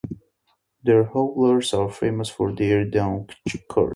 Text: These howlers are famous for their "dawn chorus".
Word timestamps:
These 0.83 1.05
howlers 1.13 1.75
are 1.75 1.91
famous 1.91 2.27
for 2.29 2.51
their 2.55 2.83
"dawn 2.85 3.27
chorus". 3.69 3.89